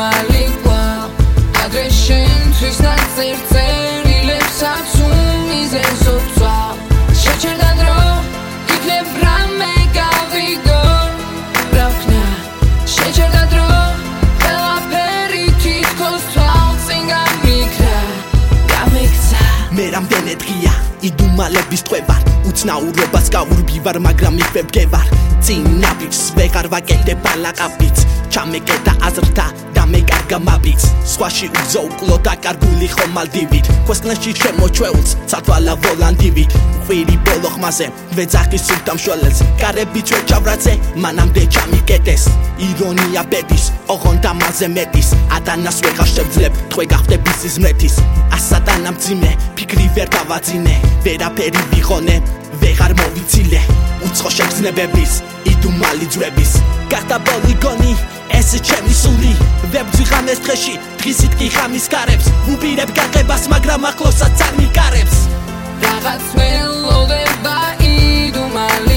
ნორმალი 0.00 0.44
გვა 0.64 0.84
ადრე 1.60 1.82
შენთვის 1.92 2.76
ნაწერ 2.84 3.36
წერილებსაც 3.50 4.92
უმიზეზო 5.06 6.14
წვა 6.36 6.54
შეჩერდა 7.22 7.70
დრო 7.80 7.98
იქნებ 8.76 9.10
რამე 9.24 9.74
გავიგო. 9.98 10.80
რა 11.76 11.86
ვქნა 11.96 12.22
შეჩერდა 12.94 13.44
დრო 13.52 13.68
ყველაფერი 14.40 15.44
თითქოს 15.62 16.24
თვალწინ 16.32 17.02
გამიქრა 17.12 18.00
გამიქცა 18.72 19.44
მე 19.76 19.84
რამდენე 19.96 20.34
დღეა 20.42 20.74
იდუმალების 21.08 21.82
ტყვე 21.86 22.00
ვარ 22.08 22.22
უცნაურობას 22.48 23.26
გავურბივარ 23.36 23.96
მაგრამ 24.08 24.44
იქვე 24.44 24.62
ვგევარ 24.68 25.08
წინ 25.44 25.64
ნაპირს 25.84 26.22
ვეღარ 26.40 26.66
ვაკეთებ 26.72 27.34
ალაყაპიც 27.34 28.06
ჩამეკეტა 28.32 28.92
აზრთა 29.08 29.46
მე 29.92 30.00
კარგა 30.10 30.38
მაბიც. 30.46 30.82
სხვაში 31.12 31.46
უძო 31.60 31.80
უკლო 31.88 32.16
და 32.26 32.34
კარგული 32.44 32.88
ხომალდივით 32.94 33.66
ქვესკნაში 33.86 34.30
შემოჩვეულს 34.40 35.10
ცათვალა 35.30 35.74
ვოლანდივით. 35.82 36.52
ხვირი 36.84 37.16
ბოლო 37.26 37.50
ხმაზე 37.54 37.86
ვეძახი 38.16 38.58
სულთა 38.66 38.92
მშველელს. 38.96 39.38
კარები 39.60 40.00
ჩვენ 40.08 40.22
ჩავრაცე 40.30 40.72
მანამდე 41.02 41.42
ჩამიკეტეს 41.54 42.22
ირონია 42.66 43.22
ბედის 43.30 43.64
ოღონ 43.94 44.16
და 44.24 44.32
მასზე 44.40 44.68
მეტის. 44.76 45.08
ადანას 45.36 45.78
ვეღარ 45.84 46.08
შევძლებ 46.14 46.52
თქვე 46.70 46.84
გახდები 46.92 47.32
სიზმრეთის 47.40 47.94
ასატანა 48.36 48.90
მძიმე 48.94 49.30
ფიქრი 49.56 49.86
ვერ 49.96 50.08
დავაძინე 50.14 50.74
ვერაფერი 51.04 51.62
ვიღონე 51.72 52.16
ვეღარ 52.60 52.92
მოვიცილე. 53.00 53.60
უცხო 54.06 54.30
შეგრძნებების 54.36 55.12
იდუმალი 55.52 56.06
ძრების 56.12 56.52
გახდა 56.92 57.16
პოლიგონი 57.26 57.92
ეს 58.38 58.50
ჩემი 58.66 58.94
სული. 58.94 59.32
ვებძი 59.72 60.04
ხამეს 60.10 60.40
დღეში 60.44 60.74
დღისით 61.00 61.34
კი 61.38 61.48
ხამის 61.54 61.86
კარებს 61.92 62.26
ვუპირებ 62.46 62.90
გაყებას 62.98 63.44
მაგრამ 63.52 63.86
ახლოსაც 63.90 64.42
არ 64.46 64.54
მიკარებს 64.58 65.16
რაღაც 65.84 66.24
ველოდება 66.38 67.56
იდუმალი 67.90 68.89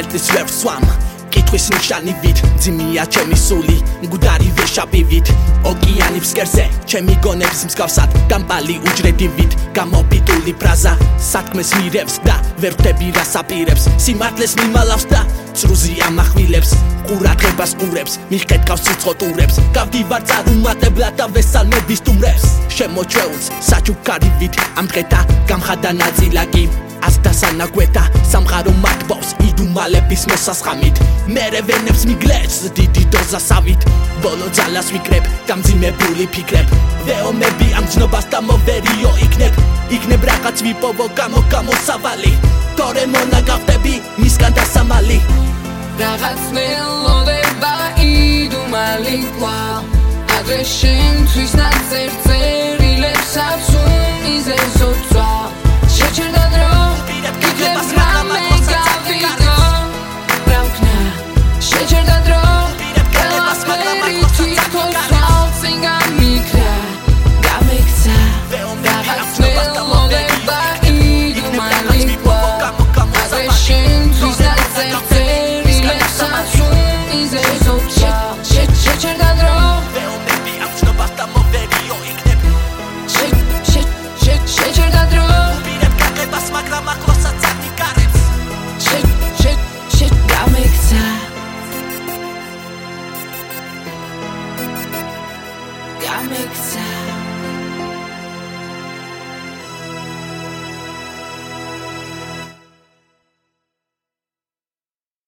წელთვის 0.00 0.26
ვერ 0.32 0.48
სვამ. 0.48 0.84
კითხვის 1.30 1.66
ნიშანივით 1.76 2.38
ძიმია 2.62 3.04
ჩემი 3.12 3.36
სული 3.36 3.76
მგუდარი 4.04 4.48
ვეშაპივით. 4.56 5.26
ოკეანის 5.70 6.24
ფსკერზე 6.24 6.64
ჩემი 6.90 7.14
გონების 7.24 7.60
მსგავსად 7.68 8.10
გამპალი 8.32 8.76
უჯრედივით. 8.88 9.52
გამოფიტული 9.76 10.52
ფრაზა 10.60 10.92
სათქმეს 11.30 11.70
მირევს 11.76 12.16
და 12.24 12.36
ვერ 12.62 12.72
ხვდები 12.80 13.06
რა 13.16 13.24
საპირებს. 13.34 13.84
სიმართლეს 14.04 14.52
მიმალავს 14.60 15.04
და 15.12 15.20
ცრუზი 15.58 15.94
ამახვილებს. 16.08 16.70
ყურადღებას 17.06 17.72
ყურებს 17.78 18.14
მიხეთკავს 18.32 18.82
სიცხოტურებს 18.86 19.56
გავდივარ 19.76 20.22
წარუმატებლად 20.28 21.14
და 21.18 21.24
ვესალმების 21.34 22.00
თუმრებს 22.06 22.44
შემოჩეულს 22.76 23.46
საჩუქარივით 23.68 24.54
ამ 24.78 24.86
დღეთა 24.90 25.20
გამხადა 25.50 25.90
ნაწილაკი 26.02 26.64
ასდა 27.08 27.32
სანაგვეთა 27.40 28.04
სამყარო 28.32 28.72
მათბობს 28.84 29.30
იდუმალების 29.48 30.22
მოსასხამით. 30.30 30.96
მერე 31.34 31.60
ვენებს 31.68 32.02
მიგლებს 32.10 32.56
დიდი 32.76 33.02
დოზასავით 33.12 33.80
ბოლო 34.22 34.46
ძალას 34.56 34.88
ვიკრებ 34.94 35.24
დამძიმებული 35.48 36.24
ფიქრებ. 36.34 36.68
ვეომები 37.06 37.68
ამ 37.78 37.84
ძნობას 37.92 38.26
და 38.32 38.38
მოვერიო 38.48 39.12
იქნებ. 39.26 39.54
იქნებ 39.96 40.22
რაღაც 40.30 40.56
ვიპოვო 40.66 41.06
გამო 41.18 41.40
გამოსავალი 41.52 42.32
თორე 42.78 43.04
მონა 43.12 43.40
გავხდები 43.48 43.94
მისგან 44.20 44.52
დასამალი. 44.58 45.18
რაღაც 46.00 46.42
მელოდება 46.56 47.74
იდუმალი 48.00 49.16
ყვა 49.36 49.60
ადრე 50.36 50.62
შენთვის 50.64 51.52
ნაწერწერილებსაც 51.60 53.69